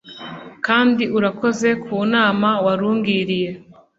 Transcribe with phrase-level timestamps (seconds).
[0.65, 3.49] kandi urakoze kunama warungiriye